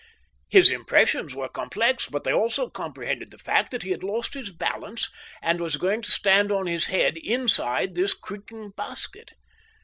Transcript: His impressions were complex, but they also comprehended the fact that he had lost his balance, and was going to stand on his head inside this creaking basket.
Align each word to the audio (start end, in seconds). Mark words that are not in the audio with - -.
His 0.49 0.71
impressions 0.71 1.35
were 1.35 1.47
complex, 1.47 2.09
but 2.09 2.23
they 2.23 2.33
also 2.33 2.71
comprehended 2.71 3.29
the 3.29 3.37
fact 3.37 3.69
that 3.69 3.83
he 3.83 3.91
had 3.91 4.01
lost 4.01 4.33
his 4.33 4.51
balance, 4.51 5.11
and 5.43 5.59
was 5.59 5.77
going 5.77 6.01
to 6.01 6.11
stand 6.11 6.51
on 6.51 6.65
his 6.65 6.87
head 6.87 7.17
inside 7.17 7.93
this 7.93 8.15
creaking 8.15 8.71
basket. 8.71 9.33